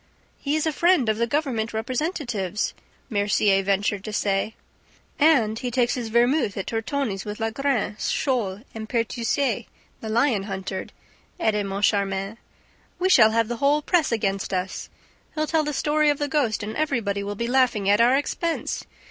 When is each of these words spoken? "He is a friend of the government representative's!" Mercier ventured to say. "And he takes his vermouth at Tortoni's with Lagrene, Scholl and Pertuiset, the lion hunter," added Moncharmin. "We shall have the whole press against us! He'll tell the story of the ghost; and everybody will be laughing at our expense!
"He 0.39 0.55
is 0.55 0.65
a 0.65 0.71
friend 0.71 1.09
of 1.09 1.17
the 1.19 1.27
government 1.27 1.73
representative's!" 1.75 2.73
Mercier 3.07 3.61
ventured 3.61 4.03
to 4.05 4.11
say. 4.11 4.55
"And 5.19 5.59
he 5.59 5.69
takes 5.69 5.93
his 5.93 6.07
vermouth 6.09 6.57
at 6.57 6.65
Tortoni's 6.65 7.23
with 7.23 7.39
Lagrene, 7.39 7.97
Scholl 7.99 8.63
and 8.73 8.89
Pertuiset, 8.89 9.67
the 9.99 10.09
lion 10.09 10.45
hunter," 10.45 10.87
added 11.39 11.67
Moncharmin. 11.67 12.39
"We 12.97 13.09
shall 13.09 13.29
have 13.29 13.47
the 13.47 13.57
whole 13.57 13.83
press 13.83 14.11
against 14.11 14.55
us! 14.55 14.89
He'll 15.35 15.45
tell 15.45 15.63
the 15.63 15.71
story 15.71 16.09
of 16.09 16.17
the 16.17 16.27
ghost; 16.27 16.63
and 16.63 16.75
everybody 16.75 17.21
will 17.21 17.35
be 17.35 17.45
laughing 17.45 17.87
at 17.87 18.01
our 18.01 18.17
expense! 18.17 18.83